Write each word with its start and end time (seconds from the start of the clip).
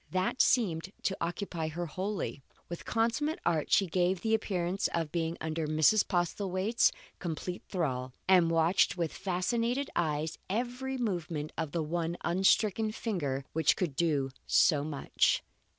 That 0.09 0.41
seemed 0.41 0.91
to 1.03 1.17
occupy 1.21 1.67
her 1.67 1.85
wholly. 1.85 2.41
With 2.69 2.85
consummate 2.85 3.37
art 3.45 3.71
she 3.71 3.85
gave 3.85 4.21
the 4.21 4.33
appearance 4.33 4.89
of 4.95 5.11
being 5.11 5.37
under 5.39 5.67
Mrs. 5.67 6.07
Postlethwaite's 6.07 6.91
complete 7.19 7.61
thrall, 7.69 8.11
and 8.27 8.49
watched 8.49 8.97
with 8.97 9.13
fascinated 9.13 9.91
eyes 9.95 10.39
every 10.49 10.97
movement 10.97 11.51
of 11.55 11.71
the 11.71 11.83
one 11.83 12.17
unstricken 12.23 12.91
finger 12.91 13.45
which 13.53 13.75
could 13.75 13.95
do 13.95 14.31
so 14.47 14.83
much. 14.83 15.43